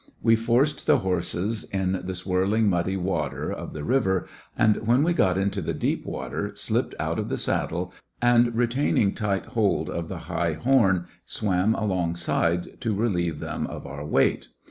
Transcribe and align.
We 0.23 0.35
forced 0.35 0.87
the 0.87 0.97
horses 0.97 1.63
in 1.65 1.91
the 1.91 2.13
swirling^ 2.13 2.65
muddy 2.65 2.97
water 2.97 3.51
of 3.53 3.73
the 3.73 3.83
river, 3.83 4.27
andj 4.59 4.81
when 4.81 5.03
we 5.03 5.13
got 5.13 5.37
into 5.37 5.61
the 5.61 5.75
deep 5.75 6.07
water, 6.07 6.53
slipped 6.55 6.95
out 6.99 7.19
of 7.19 7.29
the 7.29 7.35
saddle^ 7.35 7.91
and 8.19 8.55
retaining 8.55 9.13
tight 9.13 9.45
hold 9.45 9.91
of 9.91 10.09
the 10.09 10.21
high 10.25 10.53
horn, 10.53 11.05
swam 11.27 11.75
alongside 11.75 12.81
to 12.81 12.95
relieve 12.95 13.39
them 13.39 13.67
of 13.67 13.85
our 13.85 14.03
weight. 14.03 14.47